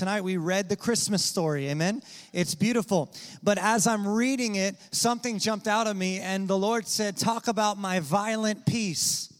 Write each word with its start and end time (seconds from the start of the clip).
tonight 0.00 0.24
we 0.24 0.38
read 0.38 0.70
the 0.70 0.76
Christmas 0.76 1.22
story. 1.22 1.68
Amen. 1.68 2.02
It's 2.32 2.54
beautiful. 2.54 3.12
But 3.42 3.58
as 3.58 3.86
I'm 3.86 4.08
reading 4.08 4.54
it, 4.54 4.76
something 4.92 5.38
jumped 5.38 5.68
out 5.68 5.86
of 5.86 5.94
me, 5.94 6.20
and 6.20 6.48
the 6.48 6.56
Lord 6.56 6.88
said, 6.88 7.18
Talk 7.18 7.48
about 7.48 7.76
my 7.76 8.00
violent 8.00 8.64
peace. 8.64 9.30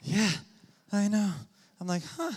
Yeah, 0.00 0.30
I 0.92 1.08
know. 1.08 1.32
I'm 1.80 1.88
like, 1.88 2.04
huh. 2.16 2.30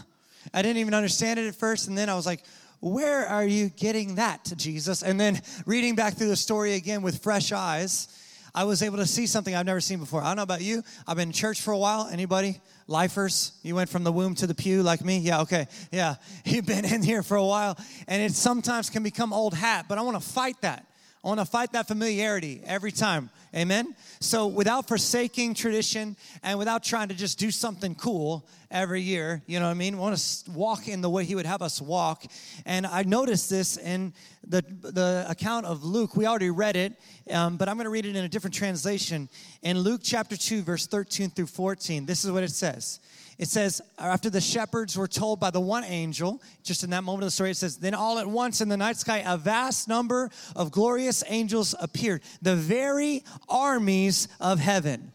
I 0.52 0.63
didn't 0.63 0.78
even 0.78 0.96
understand 0.96 1.39
it 1.39 1.46
at 1.46 1.54
first, 1.54 1.88
and 1.88 1.96
then 1.96 2.10
I 2.10 2.15
was 2.15 2.26
like, 2.26 2.42
where 2.79 3.28
are 3.28 3.46
you 3.46 3.70
getting 3.70 4.16
that, 4.16 4.44
to 4.46 4.56
Jesus? 4.56 5.04
And 5.04 5.20
then 5.20 5.40
reading 5.68 5.94
back 5.94 6.16
through 6.16 6.30
the 6.30 6.36
story 6.36 6.74
again 6.74 7.04
with 7.04 7.22
fresh 7.22 7.52
eyes, 7.52 8.08
I 8.56 8.64
was 8.64 8.82
able 8.82 8.98
to 8.98 9.06
see 9.06 9.28
something 9.28 9.54
I've 9.54 9.66
never 9.68 9.82
seen 9.82 10.00
before. 10.00 10.24
I 10.24 10.28
don't 10.28 10.38
know 10.38 10.42
about 10.44 10.62
you. 10.62 10.82
I've 11.08 11.18
been 11.18 11.30
in 11.30 11.34
church 11.34 11.62
for 11.62 11.72
a 11.72 11.78
while. 11.78 12.10
Anybody? 12.12 12.62
Lifers? 12.88 13.52
You 13.64 13.76
went 13.76 13.90
from 13.90 14.04
the 14.04 14.12
womb 14.12 14.36
to 14.36 14.48
the 14.48 14.56
pew 14.56 14.82
like 14.82 15.04
me? 15.04 15.18
Yeah, 15.20 15.42
okay. 15.42 15.68
Yeah. 15.92 16.16
You've 16.46 16.66
been 16.66 16.86
in 16.86 17.04
here 17.04 17.22
for 17.22 17.36
a 17.36 17.46
while. 17.46 17.78
And 18.08 18.22
it 18.22 18.34
sometimes 18.34 18.90
can 18.90 19.04
become 19.04 19.34
old 19.34 19.54
hat, 19.54 19.86
but 19.90 19.98
I 19.98 20.02
want 20.02 20.22
to 20.22 20.28
fight 20.28 20.62
that. 20.62 20.86
I 21.27 21.30
want 21.30 21.41
to 21.41 21.45
fight 21.45 21.73
that 21.73 21.90
familiarity 21.90 22.62
every 22.66 22.94
time. 22.94 23.30
Amen? 23.54 23.94
So, 24.22 24.48
without 24.48 24.88
forsaking 24.88 25.55
tradition 25.55 26.16
and 26.41 26.58
without 26.58 26.86
trying 26.86 27.09
to 27.09 27.16
just 27.16 27.38
do 27.38 27.52
something 27.52 27.95
cool 27.95 28.48
every 28.72 29.02
year, 29.02 29.41
you 29.45 29.59
know 29.59 29.66
what 29.66 29.72
I 29.72 29.73
mean? 29.73 29.98
We 29.98 30.00
want 30.00 30.17
to 30.17 30.52
walk 30.52 30.88
in 30.88 31.02
the 31.02 31.09
way 31.09 31.26
He 31.26 31.36
would 31.36 31.45
have 31.45 31.62
us 31.62 31.81
walk. 31.81 32.23
And 32.66 32.88
I 32.88 33.03
noticed 33.03 33.50
this 33.50 33.76
in 33.76 34.13
the, 34.48 34.63
the 34.80 35.26
account 35.27 35.66
of 35.66 35.84
Luke. 35.84 36.16
We 36.16 36.26
already 36.26 36.50
read 36.50 36.77
it, 36.77 36.94
um, 37.30 37.58
but 37.58 37.67
I'm 37.67 37.75
going 37.75 37.84
to 37.84 37.91
read 37.91 38.05
it 38.05 38.16
in 38.16 38.23
a 38.23 38.30
different 38.30 38.53
translation. 38.53 39.28
In 39.64 39.80
Luke 39.80 40.00
chapter 40.02 40.38
2, 40.38 40.62
verse 40.62 40.88
13 40.88 41.31
through 41.31 41.48
14, 41.48 42.05
this 42.05 42.23
is 42.23 42.31
what 42.31 42.44
it 42.44 42.52
says. 42.52 43.02
It 43.38 43.48
says, 43.48 43.82
after 44.00 44.32
the 44.32 44.41
shepherds 44.41 44.98
were 44.98 45.08
told 45.08 45.40
by 45.40 45.52
the 45.52 45.59
one 45.59 45.84
angel, 45.84 46.41
just 46.64 46.84
in 46.84 46.90
that 46.90 47.04
moment 47.04 47.23
of 47.23 47.28
the 47.28 47.32
story, 47.32 47.52
it 47.52 47.58
says, 47.58 47.78
Then 47.78 47.94
all 47.94 48.18
at 48.18 48.26
once 48.26 48.62
in 48.62 48.70
the 48.70 48.78
night 48.78 48.98
sky, 48.98 49.23
a 49.26 49.38
vast 49.38 49.88
number 49.88 50.32
of 50.55 50.72
glorious 50.72 51.23
angels 51.28 51.76
appeared, 51.80 52.23
the 52.42 52.56
very 52.56 53.23
armies 53.48 54.28
of 54.39 54.59
heaven. 54.59 55.11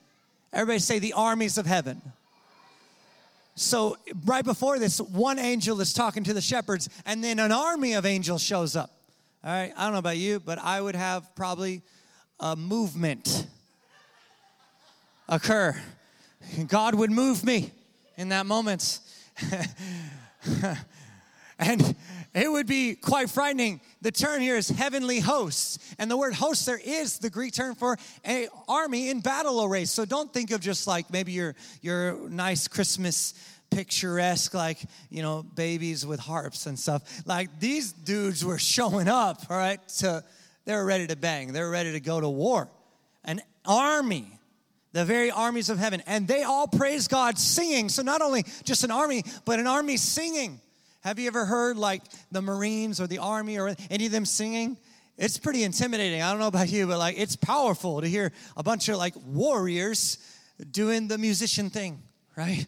Everybody 0.53 0.79
say, 0.79 1.01
The 1.01 1.15
armies 1.15 1.59
of 1.59 1.67
heaven. 1.67 2.01
So, 3.57 3.99
right 4.25 4.45
before 4.45 4.79
this, 4.79 5.01
one 5.01 5.39
angel 5.39 5.81
is 5.81 5.93
talking 5.93 6.23
to 6.25 6.33
the 6.33 6.41
shepherds, 6.41 6.89
and 7.05 7.25
then 7.25 7.41
an 7.41 7.53
army 7.53 7.95
of 7.95 8.07
angels 8.07 8.43
shows 8.43 8.77
up. 8.77 8.91
All 9.45 9.51
right, 9.51 9.73
I 9.77 9.85
don't 9.85 9.93
know 9.93 9.99
about 9.99 10.17
you, 10.17 10.39
but 10.39 10.59
I 10.61 10.81
would 10.81 10.95
have 10.95 11.35
probably 11.35 11.83
a 12.39 12.55
movement 12.55 13.47
occur. 15.29 15.77
God 16.69 16.95
would 16.95 17.11
move 17.11 17.45
me 17.45 17.73
in 18.17 18.31
that 18.31 18.47
moment. 18.47 19.01
and 21.59 21.95
it 22.35 22.51
would 22.51 22.67
be 22.67 22.95
quite 22.95 23.31
frightening. 23.31 23.81
The 24.01 24.11
term 24.11 24.41
here 24.41 24.57
is 24.57 24.69
heavenly 24.69 25.21
hosts. 25.21 25.79
And 25.99 26.11
the 26.11 26.17
word 26.17 26.35
host 26.35 26.67
there 26.67 26.81
is 26.83 27.19
the 27.19 27.31
Greek 27.31 27.53
term 27.53 27.75
for 27.75 27.99
an 28.25 28.49
army 28.69 29.11
in 29.11 29.21
battle 29.21 29.63
array. 29.63 29.85
So 29.85 30.05
don't 30.05 30.33
think 30.33 30.51
of 30.51 30.61
just 30.61 30.87
like 30.87 31.13
maybe 31.13 31.33
your, 31.33 31.55
your 31.83 32.29
nice 32.29 32.69
Christmas 32.69 33.35
picturesque, 33.71 34.55
like, 34.55 34.79
you 35.11 35.23
know, 35.23 35.43
babies 35.43 36.07
with 36.07 36.21
harps 36.21 36.67
and 36.67 36.79
stuff. 36.79 37.23
Like 37.27 37.61
these 37.61 37.93
dudes 37.93 38.45
were 38.45 38.59
showing 38.59 39.09
up, 39.09 39.43
all 39.51 39.57
right, 39.57 39.81
So 39.87 40.21
they 40.65 40.75
were 40.75 40.85
ready 40.85 41.07
to 41.07 41.17
bang. 41.17 41.53
They 41.53 41.61
were 41.61 41.71
ready 41.71 41.93
to 41.93 42.01
go 42.01 42.21
to 42.21 42.29
war. 42.29 42.69
An 43.25 43.41
army 43.65 44.39
the 44.93 45.05
very 45.05 45.31
armies 45.31 45.71
of 45.71 45.79
heaven. 45.79 46.03
And 46.07 46.29
they 46.29 46.43
all 46.43 46.67
praise 46.67 47.09
God 47.09 47.39
singing. 47.39 47.89
So 47.89 48.03
not 48.03 48.23
only 48.23 48.45
just 48.65 48.85
an 48.85 48.91
army, 48.91 49.25
but 49.45 49.59
an 49.59 49.67
army 49.67 49.97
singing. 49.97 50.61
Have 51.03 51.19
you 51.19 51.27
ever 51.27 51.45
heard 51.45 51.77
like 51.77 52.03
the 52.31 52.43
Marines 52.43 53.01
or 53.01 53.09
the 53.09 53.19
Army 53.19 53.59
or 53.59 53.75
any 53.91 54.07
of 54.07 54.13
them 54.13 54.25
singing? 54.25 54.77
It's 55.19 55.37
pretty 55.37 55.65
intimidating. 55.65 56.23
I 56.23 56.31
don't 56.31 56.39
know 56.39 56.47
about 56.47 56.71
you, 56.71 56.87
but 56.87 56.99
like 56.99 57.19
it's 57.19 57.35
powerful 57.35 58.01
to 58.01 58.07
hear 58.07 58.33
a 58.57 58.63
bunch 58.63 58.89
of 58.89 58.99
like 58.99 59.15
warriors 59.27 60.19
doing 60.71 61.09
the 61.09 61.19
musician 61.19 61.71
thing, 61.71 62.03
right? 62.37 62.67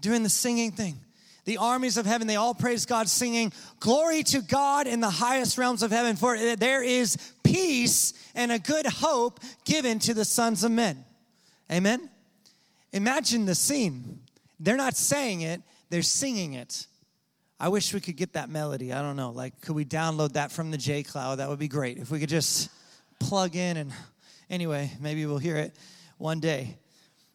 Doing 0.00 0.22
the 0.22 0.28
singing 0.28 0.72
thing. 0.72 0.98
The 1.44 1.56
armies 1.56 1.96
of 1.96 2.04
heaven, 2.04 2.26
they 2.26 2.36
all 2.36 2.52
praise 2.52 2.84
God, 2.84 3.08
singing, 3.08 3.52
Glory 3.80 4.22
to 4.24 4.42
God 4.42 4.86
in 4.86 5.00
the 5.00 5.08
highest 5.08 5.56
realms 5.56 5.82
of 5.82 5.90
heaven, 5.90 6.16
for 6.16 6.36
there 6.56 6.82
is 6.82 7.16
peace 7.42 8.12
and 8.34 8.52
a 8.52 8.58
good 8.58 8.86
hope 8.86 9.40
given 9.64 9.98
to 10.00 10.14
the 10.14 10.24
sons 10.24 10.62
of 10.62 10.72
men. 10.72 11.04
Amen? 11.70 12.08
Imagine 12.92 13.44
the 13.44 13.54
scene. 13.54 14.20
They're 14.60 14.76
not 14.76 14.96
saying 14.96 15.42
it, 15.42 15.62
they're 15.90 16.02
singing 16.02 16.54
it. 16.54 16.86
I 17.60 17.68
wish 17.68 17.92
we 17.92 18.00
could 18.00 18.16
get 18.16 18.34
that 18.34 18.48
melody. 18.48 18.92
I 18.92 19.02
don't 19.02 19.16
know. 19.16 19.30
Like, 19.30 19.60
could 19.60 19.74
we 19.74 19.84
download 19.84 20.34
that 20.34 20.52
from 20.52 20.70
the 20.70 20.78
J 20.78 21.02
Cloud? 21.02 21.36
That 21.40 21.48
would 21.48 21.58
be 21.58 21.68
great. 21.68 21.98
If 21.98 22.10
we 22.10 22.20
could 22.20 22.28
just 22.28 22.70
plug 23.18 23.56
in 23.56 23.76
and 23.76 23.92
anyway, 24.48 24.92
maybe 25.00 25.26
we'll 25.26 25.38
hear 25.38 25.56
it 25.56 25.74
one 26.18 26.38
day. 26.38 26.76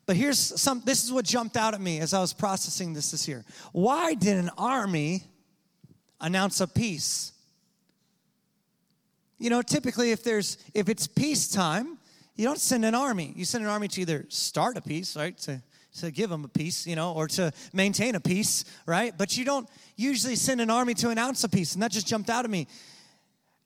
But 0.05 0.15
here's 0.15 0.39
some 0.39 0.81
this 0.85 1.03
is 1.03 1.11
what 1.11 1.25
jumped 1.25 1.57
out 1.57 1.73
at 1.73 1.81
me 1.81 1.99
as 1.99 2.13
I 2.13 2.19
was 2.19 2.33
processing 2.33 2.93
this 2.93 3.11
this 3.11 3.27
year. 3.27 3.45
Why 3.71 4.13
did 4.13 4.37
an 4.37 4.49
army 4.57 5.23
announce 6.19 6.59
a 6.61 6.67
peace? 6.67 7.31
You 9.39 9.49
know, 9.49 9.61
typically 9.61 10.11
if 10.11 10.23
there's 10.23 10.57
if 10.73 10.89
it's 10.89 11.07
peacetime, 11.07 11.97
you 12.35 12.45
don't 12.45 12.59
send 12.59 12.83
an 12.85 12.95
army. 12.95 13.33
You 13.35 13.45
send 13.45 13.63
an 13.63 13.69
army 13.69 13.87
to 13.89 14.01
either 14.01 14.25
start 14.29 14.77
a 14.77 14.81
peace, 14.81 15.15
right? 15.15 15.37
To, 15.39 15.61
to 15.99 16.11
give 16.11 16.29
them 16.29 16.43
a 16.43 16.47
peace, 16.47 16.87
you 16.87 16.95
know, 16.95 17.13
or 17.13 17.27
to 17.27 17.51
maintain 17.73 18.15
a 18.15 18.19
peace, 18.19 18.65
right? 18.85 19.15
But 19.15 19.37
you 19.37 19.45
don't 19.45 19.69
usually 19.95 20.35
send 20.35 20.59
an 20.59 20.69
army 20.71 20.95
to 20.95 21.09
announce 21.09 21.43
a 21.43 21.49
peace. 21.49 21.73
And 21.73 21.83
that 21.83 21.91
just 21.91 22.07
jumped 22.07 22.29
out 22.29 22.45
at 22.45 22.51
me. 22.51 22.67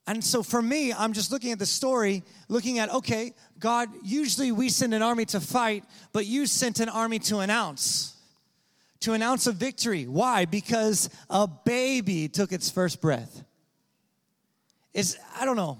And 0.05 0.23
so 0.23 0.41
for 0.41 0.61
me, 0.61 0.93
I'm 0.93 1.11
just 1.13 1.31
looking 1.31 1.51
at 1.51 1.59
the 1.59 1.65
story, 1.65 2.23
looking 2.47 2.79
at, 2.79 2.93
okay, 2.93 3.33
God, 3.59 3.89
usually 4.03 4.53
we 4.53 4.69
send 4.69 4.93
an 4.93 5.01
army 5.01 5.25
to 5.25 5.41
fight, 5.41 5.83
but 6.13 6.25
you 6.25 6.45
sent 6.45 6.79
an 6.79 6.87
army 6.87 7.19
to 7.19 7.39
announce, 7.39 8.15
to 9.01 9.13
announce 9.13 9.47
a 9.47 9.51
victory. 9.51 10.07
Why? 10.07 10.45
Because 10.45 11.09
a 11.29 11.47
baby 11.47 12.29
took 12.29 12.53
its 12.53 12.69
first 12.69 13.01
breath. 13.01 13.43
Is 14.93 15.17
I 15.39 15.43
don't 15.43 15.57
know. 15.57 15.77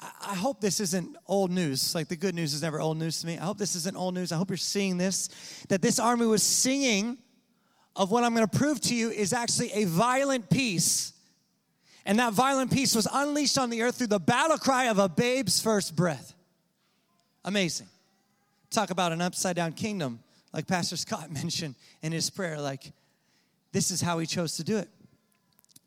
I 0.00 0.34
hope 0.34 0.60
this 0.60 0.80
isn't 0.80 1.16
old 1.26 1.50
news. 1.50 1.94
Like 1.94 2.08
the 2.08 2.16
good 2.16 2.34
news 2.34 2.54
is 2.54 2.62
never 2.62 2.80
old 2.80 2.96
news 2.96 3.20
to 3.20 3.26
me. 3.26 3.38
I 3.38 3.44
hope 3.44 3.58
this 3.58 3.74
isn't 3.76 3.96
old 3.96 4.14
news. 4.14 4.32
I 4.32 4.36
hope 4.36 4.48
you're 4.48 4.56
seeing 4.56 4.96
this 4.96 5.28
that 5.68 5.82
this 5.82 5.98
army 5.98 6.26
was 6.26 6.42
singing 6.42 7.18
of 7.96 8.10
what 8.10 8.24
I'm 8.24 8.34
going 8.34 8.48
to 8.48 8.58
prove 8.58 8.80
to 8.82 8.94
you 8.94 9.10
is 9.10 9.32
actually 9.32 9.72
a 9.72 9.84
violent 9.84 10.48
peace. 10.48 11.12
And 12.06 12.18
that 12.18 12.32
violent 12.32 12.72
peace 12.72 12.94
was 12.94 13.06
unleashed 13.12 13.58
on 13.58 13.68
the 13.68 13.82
earth 13.82 13.98
through 13.98 14.06
the 14.06 14.20
battle 14.20 14.56
cry 14.56 14.84
of 14.84 14.98
a 14.98 15.08
babe's 15.08 15.60
first 15.60 15.94
breath. 15.94 16.34
Amazing. 17.44 17.88
Talk 18.70 18.90
about 18.90 19.12
an 19.12 19.20
upside 19.20 19.56
down 19.56 19.72
kingdom, 19.72 20.20
like 20.52 20.66
Pastor 20.66 20.96
Scott 20.96 21.30
mentioned 21.42 21.74
in 22.00 22.12
his 22.12 22.30
prayer. 22.30 22.58
Like, 22.60 22.92
this 23.72 23.90
is 23.90 24.00
how 24.00 24.18
he 24.18 24.26
chose 24.26 24.56
to 24.56 24.64
do 24.64 24.78
it. 24.78 24.88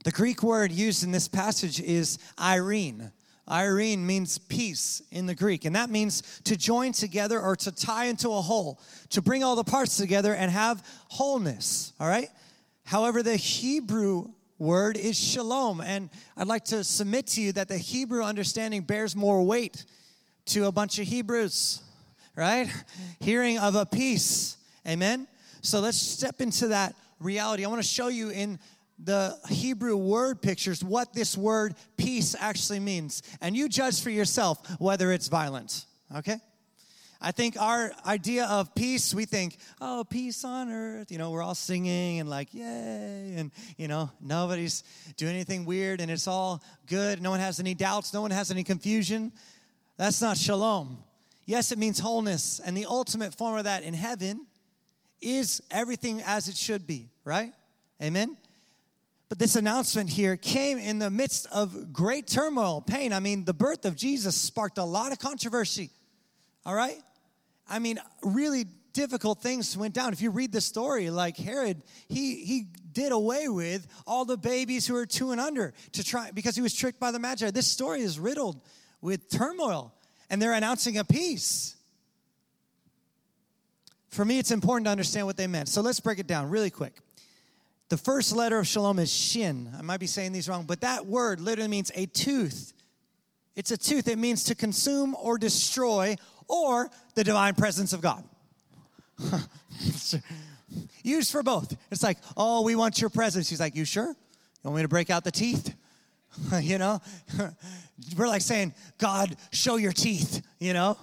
The 0.03 0.11
Greek 0.11 0.43
word 0.43 0.71
used 0.71 1.03
in 1.03 1.11
this 1.11 1.27
passage 1.27 1.81
is 1.81 2.19
eirene 2.37 3.11
Eirene 3.47 3.99
means 3.99 4.37
peace 4.37 5.01
in 5.11 5.25
the 5.25 5.35
Greek, 5.35 5.65
and 5.65 5.75
that 5.75 5.89
means 5.89 6.41
to 6.45 6.55
join 6.55 6.93
together 6.93 7.41
or 7.41 7.55
to 7.57 7.71
tie 7.71 8.05
into 8.05 8.29
a 8.29 8.41
whole, 8.41 8.79
to 9.09 9.21
bring 9.21 9.43
all 9.43 9.55
the 9.55 9.63
parts 9.63 9.97
together 9.97 10.33
and 10.33 10.49
have 10.49 10.85
wholeness, 11.09 11.93
all 11.99 12.07
right? 12.07 12.29
However, 12.85 13.21
the 13.21 13.35
Hebrew 13.35 14.29
word 14.59 14.95
is 14.95 15.19
shalom, 15.19 15.81
and 15.81 16.09
I'd 16.37 16.47
like 16.47 16.65
to 16.65 16.83
submit 16.83 17.27
to 17.27 17.41
you 17.41 17.51
that 17.53 17.67
the 17.67 17.77
Hebrew 17.77 18.23
understanding 18.23 18.81
bears 18.81 19.15
more 19.15 19.43
weight 19.43 19.85
to 20.45 20.65
a 20.65 20.71
bunch 20.71 20.99
of 20.99 21.07
Hebrews, 21.07 21.81
right? 22.35 22.69
Hearing 23.19 23.59
of 23.59 23.75
a 23.75 23.85
peace, 23.85 24.57
amen? 24.87 25.27
So 25.61 25.81
let's 25.81 25.97
step 25.97 26.39
into 26.39 26.69
that 26.69 26.95
reality. 27.19 27.65
I 27.65 27.67
want 27.67 27.81
to 27.81 27.87
show 27.87 28.07
you 28.07 28.29
in 28.29 28.59
the 28.99 29.37
Hebrew 29.49 29.97
word 29.97 30.41
pictures 30.41 30.83
what 30.83 31.13
this 31.13 31.37
word 31.37 31.75
peace 31.97 32.35
actually 32.39 32.79
means. 32.79 33.23
And 33.41 33.55
you 33.55 33.67
judge 33.67 34.01
for 34.01 34.09
yourself 34.09 34.79
whether 34.79 35.11
it's 35.11 35.27
violent, 35.27 35.85
okay? 36.15 36.39
I 37.25 37.31
think 37.31 37.55
our 37.57 37.93
idea 38.05 38.45
of 38.45 38.75
peace, 38.75 39.13
we 39.13 39.23
think, 39.23 39.55
oh, 39.79 40.03
peace 40.07 40.43
on 40.43 40.69
earth. 40.69 41.09
You 41.09 41.17
know, 41.17 41.31
we're 41.31 41.41
all 41.41 41.55
singing 41.55 42.19
and 42.19 42.29
like, 42.29 42.53
yay. 42.53 43.35
And, 43.37 43.49
you 43.77 43.87
know, 43.87 44.11
nobody's 44.19 44.83
doing 45.15 45.33
anything 45.33 45.63
weird 45.63 46.01
and 46.01 46.11
it's 46.11 46.27
all 46.27 46.61
good. 46.85 47.21
No 47.21 47.29
one 47.29 47.39
has 47.39 47.61
any 47.61 47.75
doubts. 47.75 48.13
No 48.13 48.21
one 48.21 48.31
has 48.31 48.51
any 48.51 48.65
confusion. 48.65 49.31
That's 49.95 50.21
not 50.21 50.35
shalom. 50.35 50.97
Yes, 51.45 51.71
it 51.71 51.77
means 51.77 51.97
wholeness. 51.97 52.59
And 52.59 52.75
the 52.75 52.87
ultimate 52.87 53.33
form 53.33 53.57
of 53.57 53.63
that 53.63 53.83
in 53.83 53.93
heaven 53.93 54.45
is 55.21 55.61
everything 55.71 56.21
as 56.25 56.49
it 56.49 56.57
should 56.57 56.85
be, 56.85 57.09
right? 57.23 57.53
Amen? 58.01 58.35
But 59.29 59.39
this 59.39 59.55
announcement 59.55 60.09
here 60.09 60.37
came 60.37 60.77
in 60.77 60.99
the 60.99 61.09
midst 61.09 61.47
of 61.51 61.91
great 61.91 62.27
turmoil, 62.27 62.81
pain. 62.81 63.13
I 63.13 63.19
mean, 63.19 63.45
the 63.45 63.53
birth 63.53 63.85
of 63.85 63.95
Jesus 63.95 64.35
sparked 64.35 64.77
a 64.77 64.83
lot 64.83 65.11
of 65.11 65.19
controversy. 65.19 65.89
All 66.65 66.75
right? 66.75 67.01
I 67.67 67.79
mean, 67.79 67.99
really 68.21 68.65
difficult 68.93 69.41
things 69.41 69.75
went 69.75 69.93
down. 69.93 70.13
If 70.13 70.21
you 70.21 70.29
read 70.29 70.51
the 70.51 70.61
story, 70.61 71.09
like 71.09 71.35
Herod, 71.35 71.81
he 72.07 72.45
he 72.45 72.67
did 72.93 73.11
away 73.11 73.49
with 73.49 73.87
all 74.05 74.23
the 74.23 74.37
babies 74.37 74.85
who 74.85 74.93
were 74.93 75.05
two 75.05 75.31
and 75.31 75.41
under 75.41 75.73
to 75.93 76.03
try 76.03 76.31
because 76.31 76.55
he 76.55 76.61
was 76.61 76.73
tricked 76.73 76.99
by 76.99 77.11
the 77.11 77.19
magi. 77.19 77.49
This 77.51 77.67
story 77.67 78.01
is 78.01 78.19
riddled 78.19 78.61
with 79.01 79.29
turmoil, 79.29 79.93
and 80.29 80.41
they're 80.41 80.53
announcing 80.53 80.97
a 80.97 81.03
peace. 81.03 81.75
For 84.09 84.23
me, 84.23 84.37
it's 84.37 84.51
important 84.51 84.85
to 84.85 84.91
understand 84.91 85.25
what 85.25 85.37
they 85.37 85.47
meant. 85.47 85.69
So 85.69 85.81
let's 85.81 85.99
break 85.99 86.19
it 86.19 86.27
down 86.27 86.49
really 86.49 86.69
quick. 86.69 86.99
The 87.93 87.97
first 87.97 88.35
letter 88.35 88.57
of 88.57 88.65
shalom 88.65 88.97
is 88.97 89.13
shin. 89.13 89.69
I 89.77 89.83
might 89.83 89.99
be 89.99 90.07
saying 90.07 90.31
these 90.31 90.49
wrong, 90.49 90.63
but 90.65 90.81
that 90.81 91.05
word 91.05 91.39
literally 91.39 91.69
means 91.69 91.91
a 91.93 92.07
tooth. 92.07 92.73
It's 93.55 93.69
a 93.69 93.77
tooth. 93.77 94.07
It 94.07 94.17
means 94.17 94.45
to 94.45 94.55
consume 94.55 95.13
or 95.13 95.37
destroy 95.37 96.15
or 96.47 96.89
the 97.13 97.23
divine 97.23 97.53
presence 97.53 97.93
of 97.93 98.01
God. 98.01 98.23
Used 101.03 101.31
for 101.31 101.43
both. 101.43 101.77
It's 101.91 102.01
like, 102.01 102.17
oh, 102.35 102.63
we 102.63 102.75
want 102.75 102.99
your 102.99 103.11
presence. 103.11 103.47
He's 103.47 103.59
like, 103.59 103.75
you 103.75 103.85
sure? 103.85 104.07
You 104.07 104.15
want 104.63 104.77
me 104.77 104.81
to 104.81 104.87
break 104.87 105.11
out 105.11 105.23
the 105.23 105.29
teeth? 105.29 105.75
you 106.61 106.79
know? 106.79 106.99
We're 108.17 108.27
like 108.27 108.41
saying, 108.41 108.73
God, 108.97 109.35
show 109.51 109.75
your 109.75 109.93
teeth, 109.93 110.41
you 110.57 110.73
know? 110.73 110.97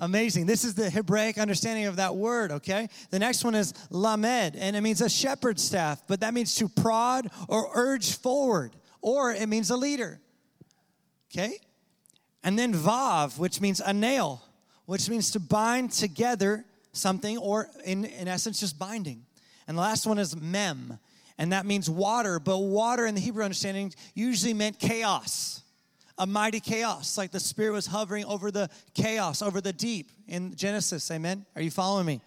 Amazing. 0.00 0.46
This 0.46 0.64
is 0.64 0.74
the 0.74 0.90
Hebraic 0.90 1.38
understanding 1.38 1.86
of 1.86 1.96
that 1.96 2.14
word, 2.14 2.52
okay? 2.52 2.88
The 3.10 3.18
next 3.18 3.42
one 3.44 3.56
is 3.56 3.74
lamed, 3.90 4.54
and 4.54 4.76
it 4.76 4.80
means 4.80 5.00
a 5.00 5.08
shepherd's 5.08 5.62
staff, 5.62 6.02
but 6.06 6.20
that 6.20 6.34
means 6.34 6.54
to 6.56 6.68
prod 6.68 7.28
or 7.48 7.68
urge 7.74 8.16
forward, 8.16 8.76
or 9.00 9.32
it 9.32 9.48
means 9.48 9.70
a 9.70 9.76
leader, 9.76 10.20
okay? 11.32 11.58
And 12.44 12.56
then 12.56 12.72
vav, 12.72 13.38
which 13.38 13.60
means 13.60 13.80
a 13.80 13.92
nail, 13.92 14.42
which 14.86 15.10
means 15.10 15.32
to 15.32 15.40
bind 15.40 15.90
together 15.90 16.64
something, 16.92 17.36
or 17.36 17.68
in, 17.84 18.04
in 18.04 18.28
essence, 18.28 18.60
just 18.60 18.78
binding. 18.78 19.26
And 19.66 19.76
the 19.76 19.82
last 19.82 20.06
one 20.06 20.18
is 20.18 20.36
mem, 20.36 21.00
and 21.38 21.52
that 21.52 21.66
means 21.66 21.90
water, 21.90 22.38
but 22.38 22.58
water 22.58 23.04
in 23.04 23.16
the 23.16 23.20
Hebrew 23.20 23.42
understanding 23.42 23.92
usually 24.14 24.54
meant 24.54 24.78
chaos 24.78 25.62
a 26.18 26.26
mighty 26.26 26.60
chaos, 26.60 27.16
like 27.16 27.30
the 27.30 27.40
Spirit 27.40 27.72
was 27.72 27.86
hovering 27.86 28.24
over 28.24 28.50
the 28.50 28.68
chaos, 28.94 29.40
over 29.40 29.60
the 29.60 29.72
deep 29.72 30.10
in 30.26 30.54
Genesis. 30.54 31.10
Amen? 31.10 31.46
Are 31.56 31.62
you 31.62 31.70
following 31.70 32.06
me? 32.06 32.20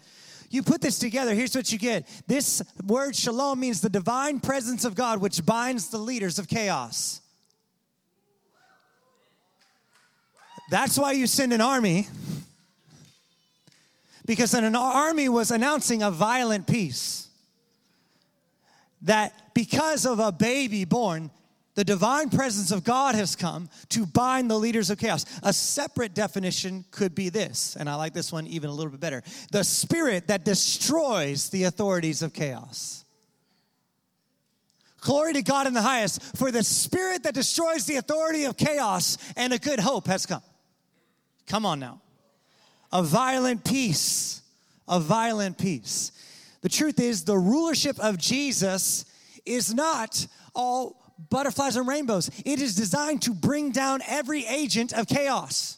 You 0.49 0.63
put 0.63 0.81
this 0.81 0.99
together, 0.99 1.33
here's 1.33 1.55
what 1.55 1.71
you 1.71 1.79
get. 1.79 2.07
This 2.27 2.61
word 2.85 3.15
shalom 3.15 3.59
means 3.59 3.79
the 3.79 3.89
divine 3.89 4.39
presence 4.39 4.83
of 4.83 4.95
God, 4.95 5.21
which 5.21 5.45
binds 5.45 5.89
the 5.89 5.97
leaders 5.97 6.39
of 6.39 6.47
chaos. 6.47 7.21
That's 10.69 10.97
why 10.97 11.13
you 11.13 11.27
send 11.27 11.53
an 11.53 11.61
army, 11.61 12.07
because 14.25 14.53
an 14.53 14.75
army 14.75 15.29
was 15.29 15.51
announcing 15.51 16.01
a 16.03 16.11
violent 16.11 16.67
peace. 16.67 17.27
That 19.03 19.33
because 19.53 20.05
of 20.05 20.19
a 20.19 20.31
baby 20.31 20.85
born, 20.85 21.31
the 21.81 21.85
divine 21.85 22.29
presence 22.29 22.69
of 22.69 22.83
God 22.83 23.15
has 23.15 23.35
come 23.35 23.67
to 23.89 24.05
bind 24.05 24.51
the 24.51 24.55
leaders 24.59 24.91
of 24.91 24.99
chaos. 24.99 25.25
A 25.41 25.51
separate 25.51 26.13
definition 26.13 26.85
could 26.91 27.15
be 27.15 27.29
this, 27.29 27.75
and 27.75 27.89
I 27.89 27.95
like 27.95 28.13
this 28.13 28.31
one 28.31 28.45
even 28.45 28.69
a 28.69 28.71
little 28.71 28.91
bit 28.91 28.99
better 28.99 29.23
the 29.51 29.63
spirit 29.63 30.27
that 30.27 30.45
destroys 30.45 31.49
the 31.49 31.63
authorities 31.63 32.21
of 32.21 32.33
chaos. 32.33 33.03
Glory 34.99 35.33
to 35.33 35.41
God 35.41 35.65
in 35.65 35.73
the 35.73 35.81
highest, 35.81 36.21
for 36.37 36.51
the 36.51 36.63
spirit 36.63 37.23
that 37.23 37.33
destroys 37.33 37.87
the 37.87 37.95
authority 37.95 38.43
of 38.43 38.57
chaos 38.57 39.17
and 39.35 39.51
a 39.51 39.57
good 39.57 39.79
hope 39.79 40.05
has 40.05 40.27
come. 40.27 40.43
Come 41.47 41.65
on 41.65 41.79
now. 41.79 41.99
A 42.91 43.01
violent 43.01 43.65
peace, 43.65 44.43
a 44.87 44.99
violent 44.99 45.57
peace. 45.57 46.11
The 46.61 46.69
truth 46.69 46.99
is, 46.99 47.23
the 47.23 47.39
rulership 47.39 47.99
of 47.99 48.19
Jesus 48.19 49.05
is 49.47 49.73
not 49.73 50.27
all 50.53 51.00
butterflies 51.29 51.75
and 51.75 51.87
rainbows. 51.87 52.29
It 52.45 52.61
is 52.61 52.75
designed 52.75 53.21
to 53.23 53.33
bring 53.33 53.71
down 53.71 54.01
every 54.07 54.45
agent 54.45 54.93
of 54.93 55.07
chaos. 55.07 55.77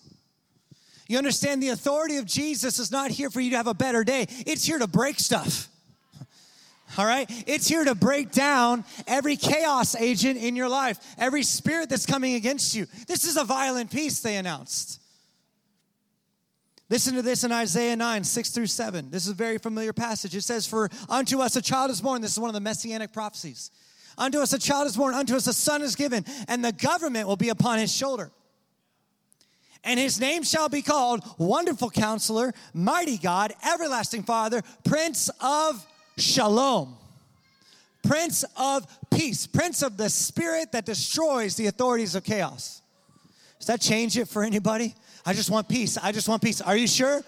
You 1.08 1.18
understand 1.18 1.62
the 1.62 1.70
authority 1.70 2.18
of 2.18 2.26
Jesus 2.26 2.80
is 2.80 2.92
not 2.92 3.12
here 3.12 3.30
for 3.30 3.42
you 3.42 3.52
to 3.52 3.58
have 3.58 3.68
a 3.68 3.74
better 3.74 4.04
day, 4.04 4.28
it's 4.46 4.66
here 4.66 4.80
to 4.80 4.88
break 4.88 5.20
stuff. 5.20 5.68
All 6.98 7.06
right? 7.06 7.30
It's 7.48 7.68
here 7.68 7.84
to 7.84 7.96
break 7.96 8.32
down 8.32 8.86
every 9.08 9.36
chaos 9.36 9.96
agent 9.96 10.42
in 10.42 10.56
your 10.56 10.70
life, 10.70 10.98
every 11.18 11.44
spirit 11.44 11.90
that's 11.90 12.06
coming 12.06 12.36
against 12.36 12.76
you. 12.76 12.88
This 13.08 13.26
is 13.26 13.38
a 13.38 13.44
violent 13.44 13.92
peace, 13.92 14.22
they 14.22 14.38
announced. 14.38 15.00
Listen 16.90 17.16
to 17.16 17.22
this 17.22 17.44
in 17.44 17.52
Isaiah 17.52 17.96
9, 17.96 18.24
6 18.24 18.50
through 18.52 18.68
7. 18.68 19.10
This 19.10 19.26
is 19.26 19.32
a 19.32 19.36
very 19.36 19.58
familiar 19.58 19.94
passage. 19.94 20.36
It 20.36 20.44
says, 20.44 20.68
For 20.68 20.90
unto 21.10 21.40
us 21.40 21.56
a 21.56 21.62
child 21.62 21.90
is 21.90 22.02
born. 22.02 22.22
This 22.22 22.34
is 22.34 22.40
one 22.40 22.50
of 22.50 22.54
the 22.54 22.60
messianic 22.60 23.12
prophecies. 23.12 23.72
Unto 24.18 24.40
us 24.40 24.54
a 24.54 24.60
child 24.60 24.88
is 24.88 24.98
born, 24.98 25.14
unto 25.14 25.36
us 25.36 25.48
a 25.48 25.54
son 25.54 25.82
is 25.82 25.96
given, 25.96 26.26
and 26.48 26.64
the 26.64 26.72
government 26.72 27.28
will 27.28 27.36
be 27.36 27.50
upon 27.50 27.80
his 27.80 27.94
shoulder. 27.94 28.32
And 29.84 30.00
his 30.00 30.20
name 30.20 30.44
shall 30.44 30.70
be 30.70 30.82
called 30.82 31.24
Wonderful 31.38 31.90
Counselor, 31.90 32.54
Mighty 32.74 33.18
God, 33.18 33.54
Everlasting 33.68 34.24
Father, 34.24 34.62
Prince 34.86 35.30
of 35.42 35.86
Shalom. 36.18 36.96
Prince 38.04 38.46
of 38.58 38.86
Peace, 39.14 39.48
Prince 39.48 39.82
of 39.82 39.98
the 39.98 40.10
Spirit 40.10 40.72
that 40.74 40.86
destroys 40.86 41.56
the 41.56 41.68
authorities 41.68 42.16
of 42.16 42.24
chaos. 42.24 42.82
Does 43.60 43.68
that 43.68 43.82
change 43.82 44.18
it 44.18 44.28
for 44.28 44.44
anybody? 44.44 44.94
I 45.26 45.34
just 45.34 45.50
want 45.50 45.70
peace. 45.70 45.98
I 45.98 46.12
just 46.12 46.28
want 46.28 46.42
peace. 46.42 46.60
Are 46.62 46.76
you 46.76 46.88
sure? 46.88 47.22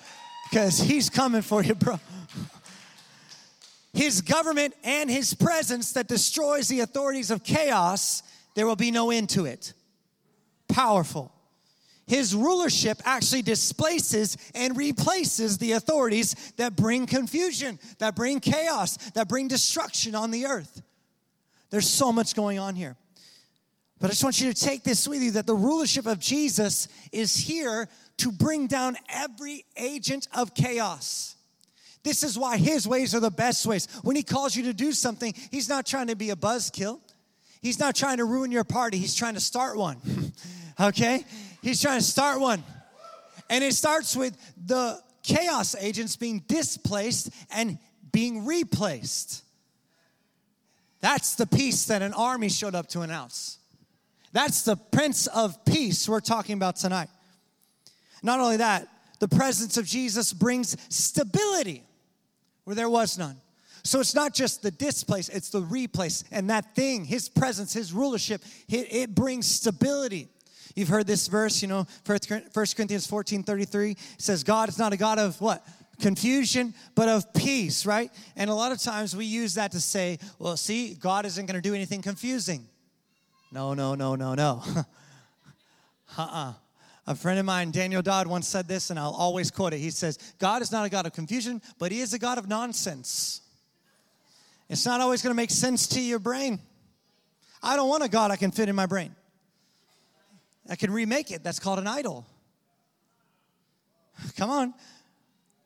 Because 0.49 0.79
he's 0.79 1.09
coming 1.09 1.41
for 1.41 1.63
you, 1.63 1.75
bro 1.75 1.99
his 3.95 4.21
government 4.21 4.75
and 4.83 5.09
his 5.09 5.33
presence 5.33 5.93
that 5.93 6.07
destroys 6.07 6.67
the 6.67 6.81
authorities 6.81 7.31
of 7.31 7.43
chaos, 7.43 8.21
there 8.53 8.67
will 8.67 8.75
be 8.75 8.91
no 8.91 9.09
end 9.09 9.29
to 9.29 9.45
it. 9.45 9.73
Powerful. 10.67 11.31
His 12.05 12.35
rulership 12.35 13.01
actually 13.05 13.41
displaces 13.41 14.37
and 14.53 14.77
replaces 14.77 15.57
the 15.57 15.71
authorities 15.71 16.35
that 16.57 16.75
bring 16.75 17.07
confusion, 17.07 17.79
that 17.97 18.15
bring 18.15 18.39
chaos, 18.39 18.97
that 19.11 19.27
bring 19.27 19.47
destruction 19.47 20.13
on 20.13 20.29
the 20.29 20.45
earth. 20.45 20.83
There's 21.71 21.89
so 21.89 22.11
much 22.11 22.35
going 22.35 22.59
on 22.59 22.75
here. 22.75 22.95
But 23.99 24.07
I 24.07 24.09
just 24.09 24.23
want 24.23 24.39
you 24.41 24.53
to 24.53 24.59
take 24.59 24.83
this 24.83 25.07
with 25.07 25.21
you 25.21 25.31
that 25.31 25.47
the 25.47 25.55
rulership 25.55 26.05
of 26.05 26.19
Jesus 26.19 26.89
is 27.11 27.35
here 27.35 27.87
to 28.17 28.31
bring 28.31 28.67
down 28.67 28.97
every 29.09 29.65
agent 29.77 30.27
of 30.33 30.53
chaos. 30.53 31.34
This 32.05 32.21
is 32.21 32.37
why 32.37 32.57
his 32.57 32.87
ways 32.87 33.15
are 33.15 33.19
the 33.19 33.31
best 33.31 33.65
ways. 33.65 33.87
When 34.03 34.15
he 34.15 34.21
calls 34.21 34.55
you 34.55 34.65
to 34.65 34.73
do 34.73 34.91
something, 34.91 35.33
he's 35.49 35.67
not 35.67 35.87
trying 35.87 36.05
to 36.07 36.15
be 36.15 36.29
a 36.29 36.35
buzzkill. 36.35 36.99
He's 37.63 37.79
not 37.79 37.95
trying 37.95 38.17
to 38.17 38.25
ruin 38.25 38.51
your 38.51 38.63
party. 38.63 38.99
He's 38.99 39.15
trying 39.15 39.33
to 39.33 39.39
start 39.39 39.75
one. 39.75 39.97
okay? 40.79 41.25
He's 41.63 41.81
trying 41.81 41.97
to 41.97 42.05
start 42.05 42.39
one. 42.39 42.63
And 43.49 43.63
it 43.63 43.73
starts 43.73 44.15
with 44.15 44.37
the 44.55 45.01
chaos 45.23 45.75
agents 45.79 46.15
being 46.15 46.43
displaced 46.47 47.31
and 47.49 47.79
being 48.11 48.45
replaced. 48.45 49.43
That's 51.01 51.33
the 51.33 51.47
peace 51.47 51.85
that 51.85 52.03
an 52.03 52.13
army 52.13 52.49
showed 52.49 52.75
up 52.75 52.85
to 52.89 53.01
announce. 53.01 53.57
That's 54.31 54.61
the 54.61 54.75
Prince 54.75 55.25
of 55.25 55.65
Peace 55.65 56.07
we're 56.07 56.19
talking 56.19 56.53
about 56.53 56.75
tonight. 56.75 57.09
Not 58.21 58.39
only 58.39 58.57
that, 58.57 58.87
the 59.19 59.27
presence 59.27 59.77
of 59.77 59.87
Jesus 59.87 60.31
brings 60.31 60.77
stability 60.89 61.83
where 62.65 62.75
there 62.75 62.89
was 62.89 63.17
none. 63.17 63.37
So 63.83 63.99
it's 63.99 64.15
not 64.15 64.33
just 64.33 64.63
the 64.63 64.71
displace, 64.71 65.29
it's 65.29 65.49
the 65.49 65.61
replace. 65.61 66.23
And 66.31 66.49
that 66.49 66.75
thing, 66.75 67.05
his 67.05 67.29
presence, 67.29 67.71
his 67.71 67.93
rulership, 67.93 68.41
it, 68.67 68.87
it 68.91 69.15
brings 69.15 69.45
stability. 69.45 70.27
You've 70.75 70.89
heard 70.89 71.07
this 71.07 71.27
verse, 71.27 71.61
you 71.61 71.67
know, 71.67 71.85
1 72.05 72.19
Corinthians 72.53 73.07
14 73.07 73.43
33 73.43 73.95
says, 74.17 74.43
God 74.43 74.69
is 74.69 74.79
not 74.79 74.91
a 74.91 74.97
God 74.97 75.19
of 75.19 75.39
what? 75.39 75.65
Confusion, 76.01 76.73
but 76.95 77.07
of 77.07 77.31
peace, 77.33 77.85
right? 77.85 78.11
And 78.35 78.49
a 78.49 78.53
lot 78.53 78.71
of 78.71 78.81
times 78.81 79.15
we 79.15 79.25
use 79.25 79.53
that 79.53 79.71
to 79.71 79.79
say, 79.79 80.19
well, 80.39 80.57
see, 80.57 80.95
God 80.95 81.25
isn't 81.25 81.45
going 81.45 81.55
to 81.55 81.61
do 81.61 81.73
anything 81.73 82.01
confusing. 82.01 82.65
No, 83.51 83.73
no, 83.75 83.95
no, 83.95 84.15
no, 84.15 84.33
no. 84.33 84.63
uh 86.17 86.27
uh 86.31 86.53
a 87.07 87.15
friend 87.15 87.39
of 87.39 87.45
mine, 87.45 87.71
Daniel 87.71 88.01
Dodd, 88.01 88.27
once 88.27 88.47
said 88.47 88.67
this, 88.67 88.89
and 88.89 88.99
I'll 88.99 89.13
always 89.13 89.51
quote 89.51 89.73
it. 89.73 89.79
He 89.79 89.91
says, 89.91 90.17
God 90.39 90.61
is 90.61 90.71
not 90.71 90.85
a 90.85 90.89
God 90.89 91.05
of 91.05 91.13
confusion, 91.13 91.61
but 91.77 91.91
He 91.91 92.01
is 92.01 92.13
a 92.13 92.19
God 92.19 92.37
of 92.37 92.47
nonsense. 92.47 93.41
It's 94.69 94.85
not 94.85 95.01
always 95.01 95.21
going 95.21 95.31
to 95.31 95.37
make 95.37 95.51
sense 95.51 95.87
to 95.89 96.01
your 96.01 96.17
brain. 96.17 96.59
I 97.61 97.75
don't 97.75 97.89
want 97.89 98.03
a 98.03 98.09
God 98.09 98.31
I 98.31 98.35
can 98.35 98.51
fit 98.51 98.69
in 98.69 98.75
my 98.75 98.87
brain. 98.87 99.15
I 100.67 100.75
can 100.75 100.91
remake 100.91 101.29
it. 101.29 101.43
That's 101.43 101.59
called 101.59 101.77
an 101.77 101.87
idol. 101.87 102.25
Come 104.35 104.49
on. 104.49 104.73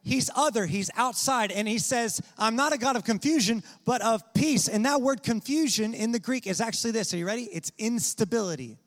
He's 0.02 0.30
other, 0.36 0.66
he's 0.66 0.90
outside, 0.96 1.52
and 1.52 1.68
he 1.68 1.78
says, 1.78 2.22
I'm 2.38 2.56
not 2.56 2.74
a 2.74 2.78
God 2.78 2.96
of 2.96 3.04
confusion, 3.04 3.64
but 3.86 4.02
of 4.02 4.34
peace. 4.34 4.68
And 4.68 4.86
that 4.86 5.02
word 5.02 5.24
confusion 5.24 5.94
in 5.94 6.12
the 6.12 6.20
Greek 6.20 6.48
is 6.48 6.62
actually 6.62 6.92
this. 6.92 7.14
Are 7.14 7.18
you 7.18 7.26
ready? 7.26 7.44
It's 7.44 7.72
instability. 7.78 8.78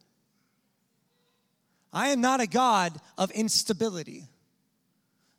I 1.93 2.09
am 2.09 2.21
not 2.21 2.41
a 2.41 2.47
God 2.47 2.99
of 3.19 3.31
instability. 3.33 4.29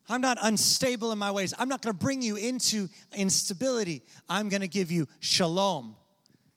I'm 0.08 0.20
not 0.20 0.38
unstable 0.42 1.12
in 1.12 1.18
my 1.18 1.30
ways. 1.30 1.54
I'm 1.58 1.68
not 1.68 1.82
going 1.82 1.94
to 1.94 1.98
bring 1.98 2.20
you 2.20 2.36
into 2.36 2.88
instability. 3.14 4.02
I'm 4.28 4.48
going 4.48 4.60
to 4.60 4.68
give 4.68 4.90
you 4.90 5.08
shalom. 5.20 5.96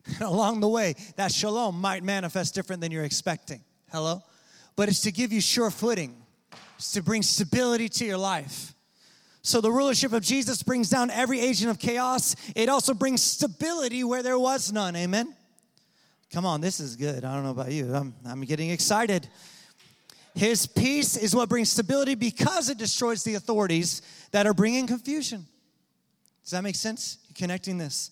And 0.06 0.22
along 0.22 0.60
the 0.60 0.68
way, 0.68 0.96
that 1.16 1.32
shalom 1.32 1.80
might 1.80 2.04
manifest 2.04 2.56
different 2.56 2.82
than 2.82 2.92
you're 2.92 3.06
expecting. 3.06 3.62
Hello? 3.92 4.22
But 4.76 4.90
it's 4.90 5.02
to 5.02 5.12
give 5.12 5.32
you 5.32 5.42
sure 5.42 5.72
footing, 5.72 6.16
it's 6.78 6.92
to 6.92 7.02
bring 7.02 7.24
stability 7.24 7.90
to 7.90 8.06
your 8.06 8.18
life. 8.18 8.74
So 9.42 9.62
the 9.62 9.72
rulership 9.72 10.12
of 10.12 10.24
Jesus 10.24 10.62
brings 10.62 10.90
down 10.90 11.10
every 11.10 11.40
agent 11.40 11.72
of 11.72 11.80
chaos. 11.80 12.36
It 12.54 12.68
also 12.68 12.94
brings 12.94 13.22
stability 13.24 14.04
where 14.04 14.22
there 14.22 14.38
was 14.38 14.74
none. 14.74 14.94
Amen? 14.98 15.34
Come 16.34 16.46
on, 16.46 16.60
this 16.60 16.82
is 16.82 16.98
good. 16.98 17.24
I 17.24 17.34
don't 17.34 17.44
know 17.44 17.52
about 17.52 17.72
you. 17.72 17.96
I'm, 17.96 18.14
I'm 18.26 18.42
getting 18.42 18.72
excited. 18.72 19.30
His 20.38 20.68
peace 20.68 21.18
is 21.18 21.36
what 21.36 21.50
brings 21.50 21.72
stability 21.72 22.14
because 22.14 22.70
it 22.70 22.78
destroys 22.78 23.24
the 23.24 23.34
authorities 23.34 24.04
that 24.30 24.46
are 24.46 24.54
bringing 24.54 24.86
confusion. 24.86 25.48
Does 26.44 26.52
that 26.52 26.62
make 26.62 26.76
sense? 26.76 27.18
You're 27.28 27.48
connecting 27.48 27.80
this. 27.80 28.12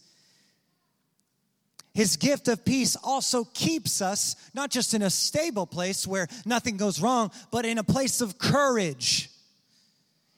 His 1.93 2.17
gift 2.17 2.47
of 2.47 2.65
peace 2.65 2.97
also 3.03 3.43
keeps 3.43 4.01
us 4.01 4.35
not 4.55 4.71
just 4.71 4.95
in 4.95 5.03
a 5.03 5.09
stable 5.11 5.67
place 5.67 6.07
where 6.07 6.27
nothing 6.47 6.77
goes 6.77 6.99
wrong, 6.99 7.29
but 7.51 7.63
in 7.63 7.77
a 7.77 7.83
place 7.83 8.21
of 8.21 8.39
courage. 8.39 9.29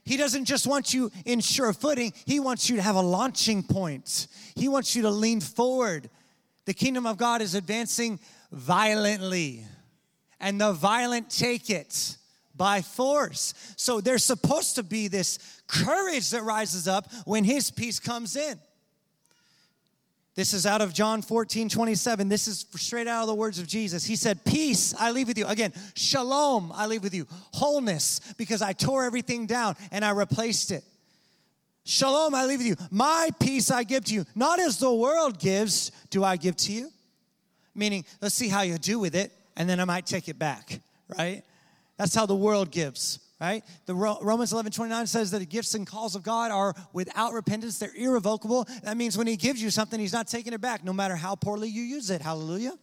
He 0.03 0.17
doesn't 0.17 0.43
just 0.43 0.67
want 0.67 0.93
you 0.93 1.09
in 1.23 1.39
sure 1.39 1.71
footing, 1.71 2.11
He 2.25 2.41
wants 2.41 2.69
you 2.69 2.75
to 2.75 2.81
have 2.81 2.97
a 2.97 3.01
launching 3.01 3.63
point. 3.63 4.27
He 4.57 4.67
wants 4.67 4.93
you 4.93 5.03
to 5.03 5.09
lean 5.09 5.39
forward. 5.39 6.09
The 6.65 6.73
kingdom 6.73 7.05
of 7.05 7.15
God 7.15 7.41
is 7.41 7.55
advancing 7.55 8.19
violently 8.51 9.63
and 10.39 10.59
the 10.59 10.73
violent 10.73 11.29
take 11.29 11.69
it 11.69 12.17
by 12.55 12.81
force. 12.81 13.53
So 13.77 14.01
there's 14.01 14.23
supposed 14.23 14.75
to 14.75 14.83
be 14.83 15.07
this 15.07 15.39
courage 15.67 16.31
that 16.31 16.43
rises 16.43 16.87
up 16.87 17.11
when 17.25 17.43
his 17.43 17.71
peace 17.71 17.99
comes 17.99 18.35
in. 18.35 18.59
This 20.35 20.53
is 20.53 20.67
out 20.67 20.81
of 20.81 20.93
John 20.93 21.23
14, 21.23 21.67
27. 21.67 22.29
This 22.29 22.47
is 22.47 22.67
straight 22.75 23.07
out 23.07 23.21
of 23.21 23.27
the 23.27 23.33
words 23.33 23.57
of 23.57 23.65
Jesus. 23.67 24.05
He 24.05 24.15
said, 24.15 24.45
Peace 24.45 24.93
I 24.99 25.09
leave 25.09 25.27
with 25.27 25.37
you. 25.37 25.47
Again, 25.47 25.73
shalom 25.95 26.71
I 26.75 26.85
leave 26.85 27.01
with 27.01 27.15
you. 27.15 27.25
Wholeness, 27.53 28.19
because 28.37 28.61
I 28.61 28.73
tore 28.73 29.03
everything 29.05 29.47
down 29.47 29.75
and 29.91 30.05
I 30.05 30.11
replaced 30.11 30.71
it. 30.71 30.83
Shalom 31.85 32.35
I 32.35 32.45
leave 32.45 32.59
with 32.59 32.67
you. 32.67 32.75
My 32.91 33.29
peace 33.39 33.71
I 33.71 33.83
give 33.83 34.05
to 34.05 34.13
you. 34.13 34.25
Not 34.35 34.59
as 34.59 34.77
the 34.77 34.93
world 34.93 35.39
gives, 35.39 35.91
do 36.11 36.23
I 36.23 36.37
give 36.37 36.55
to 36.57 36.71
you. 36.71 36.91
Meaning, 37.73 38.05
let's 38.21 38.35
see 38.35 38.49
how 38.49 38.61
you 38.61 38.77
do 38.77 38.99
with 38.99 39.15
it 39.15 39.31
and 39.57 39.67
then 39.67 39.79
I 39.79 39.85
might 39.85 40.05
take 40.05 40.29
it 40.29 40.39
back, 40.39 40.79
right? 41.17 41.43
That's 41.97 42.13
how 42.13 42.27
the 42.27 42.35
world 42.35 42.71
gives, 42.71 43.19
right? 43.41 43.63
The 43.87 43.95
Romans 43.95 44.53
11 44.53 44.71
29 44.71 45.07
says 45.07 45.31
that 45.31 45.39
the 45.39 45.45
gifts 45.45 45.73
and 45.73 45.85
calls 45.85 46.15
of 46.15 46.23
God 46.23 46.51
are 46.51 46.75
without 46.93 47.33
repentance, 47.33 47.79
they're 47.79 47.95
irrevocable. 47.95 48.67
That 48.83 48.95
means 48.95 49.17
when 49.17 49.27
He 49.27 49.35
gives 49.35 49.61
you 49.61 49.71
something, 49.71 49.99
He's 49.99 50.13
not 50.13 50.27
taking 50.27 50.53
it 50.53 50.61
back, 50.61 50.85
no 50.85 50.93
matter 50.93 51.15
how 51.15 51.35
poorly 51.35 51.67
you 51.67 51.81
use 51.81 52.11
it. 52.11 52.21
Hallelujah. 52.21 52.77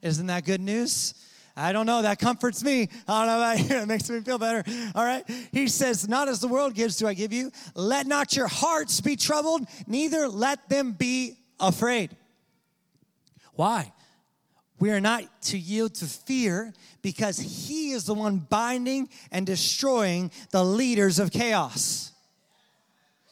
Isn't 0.00 0.28
that 0.28 0.44
good 0.44 0.60
news? 0.60 1.14
I 1.56 1.72
don't 1.72 1.86
know. 1.86 2.02
That 2.02 2.18
comforts 2.18 2.62
me. 2.62 2.88
I 3.08 3.24
don't 3.24 3.26
know 3.26 3.36
about 3.36 3.58
you. 3.70 3.76
It 3.82 3.86
makes 3.86 4.08
me 4.08 4.20
feel 4.20 4.38
better. 4.38 4.64
All 4.94 5.04
right. 5.04 5.24
He 5.50 5.66
says, 5.66 6.08
Not 6.08 6.28
as 6.28 6.38
the 6.38 6.48
world 6.48 6.74
gives, 6.74 6.96
do 6.96 7.08
I 7.08 7.14
give 7.14 7.32
you. 7.32 7.50
Let 7.74 8.06
not 8.06 8.36
your 8.36 8.48
hearts 8.48 9.00
be 9.00 9.16
troubled, 9.16 9.66
neither 9.88 10.28
let 10.28 10.68
them 10.68 10.92
be 10.92 11.36
afraid. 11.58 12.16
Why? 13.54 13.92
We 14.78 14.90
are 14.90 15.00
not 15.00 15.42
to 15.42 15.58
yield 15.58 15.94
to 15.96 16.06
fear 16.06 16.72
because 17.00 17.38
he 17.38 17.92
is 17.92 18.04
the 18.04 18.14
one 18.14 18.38
binding 18.38 19.08
and 19.30 19.46
destroying 19.46 20.30
the 20.50 20.64
leaders 20.64 21.18
of 21.18 21.30
chaos. 21.30 22.12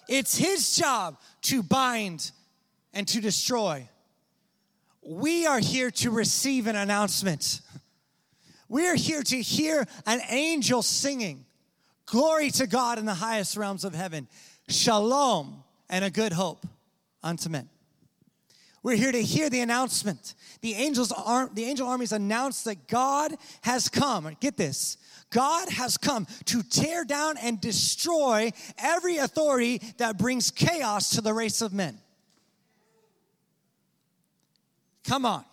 It's 0.09 0.37
his 0.37 0.77
job 0.77 1.19
to 1.43 1.63
bind 1.63 2.31
and 2.93 3.09
to 3.09 3.21
destroy. 3.21 3.89
We 5.03 5.47
are 5.47 5.59
here 5.59 5.91
to 5.91 6.11
receive 6.11 6.67
an 6.67 6.77
announcement. 6.77 7.61
We 8.69 8.87
are 8.87 8.95
here 8.95 9.23
to 9.23 9.43
hear 9.43 9.87
an 10.07 10.21
angel 10.29 10.83
singing, 10.83 11.45
Glory 12.07 12.51
to 12.53 12.67
God 12.67 12.99
in 12.99 13.07
the 13.07 13.15
highest 13.15 13.57
realms 13.57 13.85
of 13.85 13.95
heaven, 13.95 14.29
Shalom 14.69 15.65
and 15.89 16.05
a 16.05 16.11
good 16.11 16.33
hope 16.33 16.67
unto 17.23 17.49
men. 17.49 17.69
We're 18.83 18.97
here 18.97 19.13
to 19.13 19.23
hear 19.23 19.49
the 19.49 19.61
announcement. 19.61 20.35
The 20.61 20.75
angels 20.75 21.13
the 21.55 21.65
angel 21.65 21.87
armies 21.87 22.13
announced 22.13 22.65
that 22.65 22.89
God 22.89 23.33
has 23.63 23.89
come. 23.89 24.37
Get 24.41 24.57
this. 24.57 24.97
God 25.31 25.69
has 25.71 25.97
come 25.97 26.27
to 26.47 26.63
tear 26.63 27.05
down 27.05 27.37
and 27.39 27.61
destroy 27.61 28.53
every 28.79 29.17
authority 29.19 29.81
that 29.99 30.19
brings 30.19 30.51
chaos 30.51 31.11
to 31.11 31.21
the 31.21 31.33
race 31.33 31.63
of 31.63 31.73
men. 31.73 31.99
Come 35.05 35.25
on. 35.25 35.45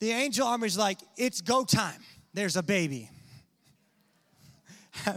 The 0.00 0.10
angel 0.10 0.46
army 0.46 0.66
is 0.66 0.78
like, 0.78 0.98
it's 1.16 1.40
go 1.40 1.64
time. 1.64 2.00
There's 2.34 2.56
a 2.56 2.62
baby. 2.62 3.10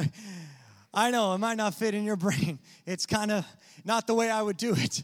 I 0.94 1.12
know 1.12 1.34
it 1.34 1.38
might 1.38 1.58
not 1.58 1.76
fit 1.76 1.94
in 1.94 2.04
your 2.04 2.16
brain. 2.16 2.60
It's 2.86 3.06
kind 3.06 3.32
of 3.32 3.46
not 3.86 4.08
the 4.08 4.14
way 4.14 4.30
I 4.30 4.42
would 4.42 4.58
do 4.58 4.74
it. 4.76 5.04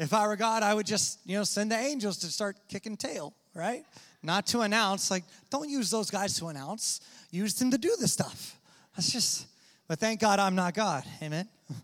If 0.00 0.14
I 0.14 0.26
were 0.26 0.36
God, 0.36 0.62
I 0.62 0.72
would 0.72 0.86
just, 0.86 1.18
you 1.26 1.36
know, 1.36 1.44
send 1.44 1.70
the 1.70 1.76
angels 1.76 2.16
to 2.20 2.28
start 2.28 2.56
kicking 2.68 2.96
tail, 2.96 3.34
right? 3.54 3.84
Not 4.22 4.46
to 4.48 4.62
announce. 4.62 5.10
Like, 5.10 5.24
don't 5.50 5.68
use 5.68 5.90
those 5.90 6.10
guys 6.10 6.38
to 6.38 6.46
announce. 6.46 7.02
Use 7.30 7.52
them 7.52 7.70
to 7.70 7.76
do 7.76 7.94
the 8.00 8.08
stuff. 8.08 8.58
That's 8.96 9.12
just, 9.12 9.46
but 9.88 9.98
thank 9.98 10.18
God 10.18 10.38
I'm 10.38 10.54
not 10.54 10.72
God. 10.74 11.04
Amen. 11.22 11.46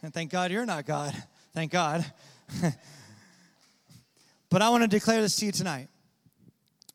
And 0.00 0.14
thank 0.14 0.30
God 0.30 0.52
you're 0.52 0.64
not 0.64 0.86
God. 0.86 1.12
Thank 1.54 1.72
God. 1.72 2.06
but 4.48 4.62
I 4.62 4.68
want 4.70 4.84
to 4.84 4.88
declare 4.88 5.20
this 5.20 5.34
to 5.36 5.46
you 5.46 5.50
tonight. 5.50 5.88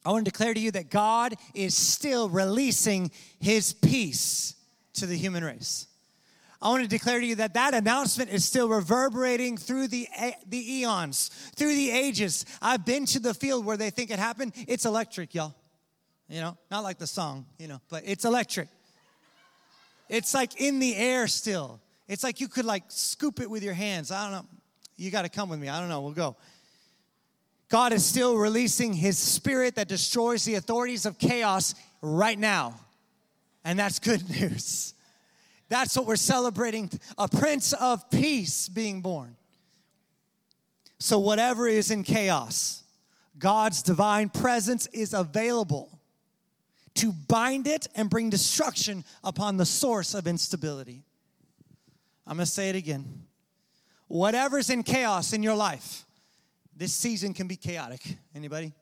I 0.05 0.11
want 0.11 0.23
to 0.23 0.31
declare 0.31 0.53
to 0.53 0.59
you 0.59 0.71
that 0.71 0.89
God 0.89 1.35
is 1.53 1.75
still 1.75 2.29
releasing 2.29 3.11
his 3.41 3.73
peace 3.73 4.55
to 4.93 5.05
the 5.05 5.17
human 5.17 5.43
race. 5.43 5.87
I 6.63 6.69
want 6.69 6.81
to 6.81 6.87
declare 6.87 7.19
to 7.19 7.25
you 7.25 7.35
that 7.35 7.55
that 7.55 7.73
announcement 7.73 8.31
is 8.31 8.45
still 8.45 8.69
reverberating 8.69 9.57
through 9.57 9.89
the, 9.89 10.07
the 10.47 10.75
eons, 10.75 11.27
through 11.57 11.75
the 11.75 11.91
ages. 11.91 12.45
I've 12.61 12.85
been 12.85 13.05
to 13.07 13.19
the 13.19 13.33
field 13.33 13.65
where 13.65 13.75
they 13.75 13.89
think 13.89 14.11
it 14.11 14.17
happened. 14.17 14.53
It's 14.65 14.85
electric, 14.85 15.35
y'all. 15.35 15.53
You 16.29 16.39
know, 16.39 16.57
not 16.71 16.83
like 16.83 16.99
the 16.99 17.05
song, 17.05 17.45
you 17.59 17.67
know, 17.67 17.81
but 17.89 18.03
it's 18.05 18.23
electric. 18.23 18.69
It's 20.07 20.33
like 20.33 20.61
in 20.61 20.79
the 20.79 20.95
air 20.95 21.27
still. 21.27 21.81
It's 22.07 22.23
like 22.23 22.39
you 22.39 22.47
could 22.47 22.63
like 22.63 22.85
scoop 22.87 23.41
it 23.41 23.49
with 23.49 23.61
your 23.61 23.73
hands. 23.73 24.09
I 24.09 24.23
don't 24.23 24.31
know. 24.31 24.49
You 24.95 25.11
got 25.11 25.23
to 25.23 25.29
come 25.29 25.49
with 25.49 25.59
me. 25.59 25.67
I 25.67 25.81
don't 25.81 25.89
know. 25.89 25.99
We'll 25.99 26.13
go. 26.13 26.37
God 27.67 27.91
is 27.91 28.05
still 28.05 28.37
releasing 28.37 28.93
his 28.93 29.17
spirit 29.17 29.75
that 29.75 29.89
destroys 29.89 30.45
the 30.45 30.55
authorities 30.55 31.05
of 31.05 31.19
chaos 31.19 31.75
right 32.01 32.39
now. 32.39 32.79
And 33.65 33.77
that's 33.77 33.99
good 33.99 34.29
news. 34.41 34.93
That's 35.73 35.97
what 35.97 36.05
we're 36.05 36.17
celebrating 36.17 36.91
a 37.17 37.27
Prince 37.27 37.73
of 37.73 38.07
Peace 38.11 38.69
being 38.69 39.01
born. 39.01 39.35
So, 40.99 41.17
whatever 41.17 41.67
is 41.67 41.89
in 41.89 42.03
chaos, 42.03 42.83
God's 43.39 43.81
divine 43.81 44.29
presence 44.29 44.85
is 44.93 45.15
available 45.15 45.99
to 46.93 47.11
bind 47.11 47.65
it 47.65 47.87
and 47.95 48.07
bring 48.07 48.29
destruction 48.29 49.03
upon 49.23 49.57
the 49.57 49.65
source 49.65 50.13
of 50.13 50.27
instability. 50.27 51.01
I'm 52.27 52.37
gonna 52.37 52.45
say 52.45 52.69
it 52.69 52.75
again. 52.75 53.23
Whatever's 54.07 54.69
in 54.69 54.83
chaos 54.83 55.33
in 55.33 55.41
your 55.41 55.55
life, 55.55 56.05
this 56.77 56.93
season 56.93 57.33
can 57.33 57.47
be 57.47 57.55
chaotic. 57.55 58.19
Anybody? 58.35 58.73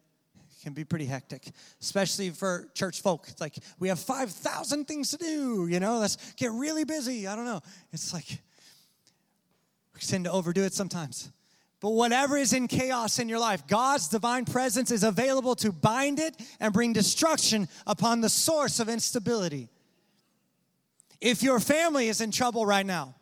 Can 0.61 0.73
be 0.73 0.83
pretty 0.83 1.05
hectic, 1.05 1.49
especially 1.81 2.29
for 2.29 2.69
church 2.73 3.01
folk. 3.01 3.25
It's 3.27 3.41
like 3.41 3.55
we 3.79 3.87
have 3.87 3.99
5,000 3.99 4.85
things 4.85 5.11
to 5.11 5.17
do, 5.17 5.67
you 5.67 5.79
know, 5.79 5.99
let's 5.99 6.33
get 6.33 6.51
really 6.51 6.83
busy. 6.83 7.27
I 7.27 7.35
don't 7.35 7.45
know. 7.45 7.61
It's 7.91 8.13
like 8.13 8.41
we 9.93 10.01
tend 10.01 10.25
to 10.25 10.31
overdo 10.31 10.63
it 10.63 10.73
sometimes. 10.73 11.31
But 11.79 11.91
whatever 11.91 12.37
is 12.37 12.53
in 12.53 12.67
chaos 12.67 13.17
in 13.17 13.27
your 13.27 13.39
life, 13.39 13.65
God's 13.65 14.07
divine 14.07 14.45
presence 14.45 14.91
is 14.91 15.03
available 15.03 15.55
to 15.55 15.71
bind 15.71 16.19
it 16.19 16.35
and 16.59 16.71
bring 16.71 16.93
destruction 16.93 17.67
upon 17.87 18.21
the 18.21 18.29
source 18.29 18.79
of 18.79 18.87
instability. 18.87 19.67
If 21.19 21.41
your 21.41 21.59
family 21.59 22.07
is 22.07 22.21
in 22.21 22.29
trouble 22.29 22.67
right 22.67 22.85
now, 22.85 23.15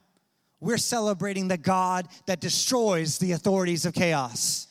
we're 0.60 0.77
celebrating 0.77 1.48
the 1.48 1.58
God 1.58 2.10
that 2.25 2.41
destroys 2.41 3.17
the 3.17 3.31
authorities 3.31 3.86
of 3.86 3.93
chaos. 3.93 4.67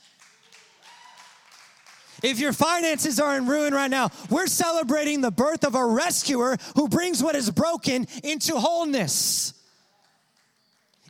If 2.22 2.40
your 2.40 2.52
finances 2.52 3.20
are 3.20 3.36
in 3.36 3.46
ruin 3.46 3.72
right 3.72 3.90
now, 3.90 4.10
we're 4.28 4.46
celebrating 4.46 5.20
the 5.20 5.30
birth 5.30 5.64
of 5.64 5.74
a 5.74 5.84
rescuer 5.84 6.56
who 6.74 6.88
brings 6.88 7.22
what 7.22 7.36
is 7.36 7.50
broken 7.50 8.06
into 8.24 8.56
wholeness. 8.56 9.54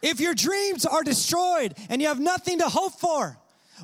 If 0.03 0.21
your 0.21 0.35
dreams 0.35 0.85
are 0.85 1.03
destroyed 1.03 1.75
and 1.89 2.01
you 2.01 2.09
have 2.09 2.21
nothing 2.21 2.59
to 2.59 2.69
hope 2.69 2.95
for, 2.95 3.37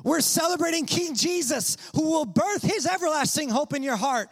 we're 0.03 0.21
celebrating 0.21 0.85
King 0.85 1.15
Jesus 1.15 1.77
who 1.95 2.03
will 2.03 2.25
birth 2.25 2.61
his 2.61 2.85
everlasting 2.85 3.49
hope 3.49 3.73
in 3.73 3.81
your 3.81 3.95
heart 3.95 4.29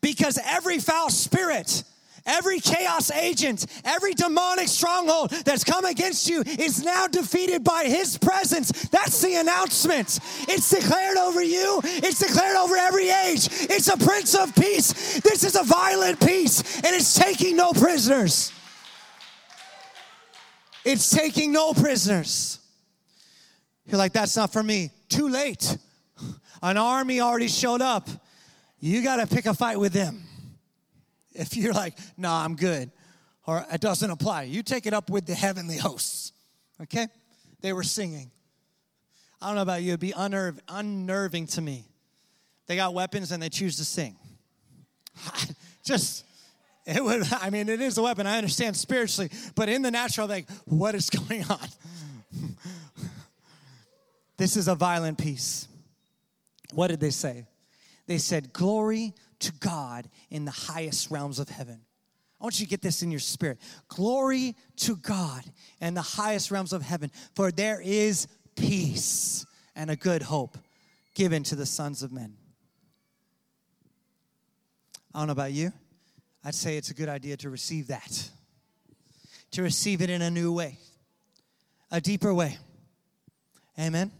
because 0.00 0.38
every 0.44 0.78
foul 0.78 1.10
spirit 1.10 1.84
Every 2.26 2.60
chaos 2.60 3.10
agent, 3.10 3.66
every 3.84 4.14
demonic 4.14 4.68
stronghold 4.68 5.30
that's 5.30 5.64
come 5.64 5.84
against 5.84 6.28
you 6.28 6.42
is 6.42 6.84
now 6.84 7.06
defeated 7.06 7.64
by 7.64 7.84
his 7.84 8.18
presence. 8.18 8.70
That's 8.88 9.20
the 9.20 9.36
announcement. 9.36 10.18
It's 10.48 10.70
declared 10.70 11.16
over 11.16 11.42
you, 11.42 11.80
it's 11.84 12.18
declared 12.18 12.56
over 12.56 12.76
every 12.76 13.10
age. 13.10 13.48
It's 13.50 13.88
a 13.88 13.96
prince 13.96 14.34
of 14.34 14.54
peace. 14.54 15.20
This 15.20 15.44
is 15.44 15.56
a 15.56 15.64
violent 15.64 16.20
peace, 16.20 16.76
and 16.76 16.94
it's 16.94 17.14
taking 17.14 17.56
no 17.56 17.72
prisoners. 17.72 18.52
It's 20.84 21.10
taking 21.10 21.52
no 21.52 21.74
prisoners. 21.74 22.58
You're 23.86 23.98
like, 23.98 24.12
that's 24.12 24.36
not 24.36 24.52
for 24.52 24.62
me. 24.62 24.90
Too 25.08 25.28
late. 25.28 25.76
An 26.62 26.76
army 26.76 27.20
already 27.20 27.48
showed 27.48 27.82
up. 27.82 28.08
You 28.78 29.02
got 29.02 29.16
to 29.16 29.26
pick 29.26 29.46
a 29.46 29.54
fight 29.54 29.78
with 29.78 29.92
them. 29.92 30.22
If 31.34 31.56
you're 31.56 31.72
like, 31.72 31.96
no, 32.16 32.28
nah, 32.28 32.44
I'm 32.44 32.56
good, 32.56 32.90
or 33.46 33.64
it 33.72 33.80
doesn't 33.80 34.10
apply, 34.10 34.42
you 34.44 34.62
take 34.62 34.86
it 34.86 34.92
up 34.92 35.10
with 35.10 35.26
the 35.26 35.34
heavenly 35.34 35.76
hosts. 35.76 36.32
Okay? 36.82 37.06
They 37.60 37.72
were 37.72 37.82
singing. 37.82 38.30
I 39.40 39.46
don't 39.46 39.56
know 39.56 39.62
about 39.62 39.82
you, 39.82 39.90
it'd 39.90 40.00
be 40.00 40.12
unnerv- 40.12 40.58
unnerving 40.68 41.46
to 41.48 41.60
me. 41.60 41.86
They 42.66 42.76
got 42.76 42.94
weapons 42.94 43.32
and 43.32 43.42
they 43.42 43.48
choose 43.48 43.76
to 43.76 43.84
sing. 43.84 44.16
Just, 45.84 46.24
it 46.86 47.02
would, 47.02 47.22
I 47.32 47.50
mean, 47.50 47.68
it 47.68 47.80
is 47.80 47.96
a 47.98 48.02
weapon. 48.02 48.26
I 48.26 48.36
understand 48.36 48.76
spiritually, 48.76 49.30
but 49.54 49.68
in 49.68 49.82
the 49.82 49.90
natural, 49.90 50.28
like, 50.28 50.50
what 50.66 50.94
is 50.94 51.10
going 51.28 51.44
on? 51.44 51.68
this 54.36 54.56
is 54.56 54.68
a 54.68 54.74
violent 54.74 55.18
peace. 55.18 55.68
What 56.72 56.88
did 56.88 57.00
they 57.00 57.10
say? 57.10 57.46
They 58.06 58.18
said, 58.18 58.52
Glory 58.52 59.14
to 59.40 59.52
God 59.60 60.08
in 60.30 60.44
the 60.44 60.50
highest 60.50 61.10
realms 61.10 61.38
of 61.38 61.48
heaven. 61.48 61.80
I 62.40 62.44
want 62.44 62.58
you 62.58 62.66
to 62.66 62.70
get 62.70 62.80
this 62.80 63.02
in 63.02 63.10
your 63.10 63.20
spirit. 63.20 63.58
Glory 63.88 64.56
to 64.76 64.96
God 64.96 65.44
in 65.80 65.94
the 65.94 66.02
highest 66.02 66.50
realms 66.50 66.72
of 66.72 66.82
heaven, 66.82 67.10
for 67.34 67.50
there 67.50 67.82
is 67.82 68.26
peace 68.56 69.44
and 69.76 69.90
a 69.90 69.96
good 69.96 70.22
hope 70.22 70.56
given 71.14 71.42
to 71.44 71.56
the 71.56 71.66
sons 71.66 72.02
of 72.02 72.12
men. 72.12 72.34
I 75.14 75.18
don't 75.18 75.26
know 75.26 75.32
about 75.32 75.52
you. 75.52 75.72
I'd 76.44 76.54
say 76.54 76.76
it's 76.76 76.90
a 76.90 76.94
good 76.94 77.08
idea 77.08 77.36
to 77.38 77.50
receive 77.50 77.88
that, 77.88 78.30
to 79.50 79.62
receive 79.62 80.00
it 80.00 80.08
in 80.08 80.22
a 80.22 80.30
new 80.30 80.52
way, 80.52 80.78
a 81.90 82.00
deeper 82.00 82.32
way. 82.32 82.56
Amen. 83.78 84.12